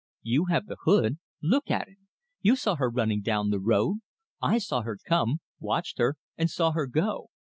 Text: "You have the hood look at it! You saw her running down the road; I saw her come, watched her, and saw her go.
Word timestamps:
"You 0.23 0.45
have 0.45 0.65
the 0.65 0.77
hood 0.85 1.19
look 1.43 1.69
at 1.69 1.87
it! 1.87 1.99
You 2.41 2.55
saw 2.55 2.73
her 2.77 2.89
running 2.89 3.21
down 3.21 3.51
the 3.51 3.59
road; 3.59 3.97
I 4.41 4.57
saw 4.57 4.81
her 4.81 4.97
come, 5.05 5.41
watched 5.59 5.99
her, 5.99 6.15
and 6.35 6.49
saw 6.49 6.71
her 6.71 6.87
go. 6.87 7.29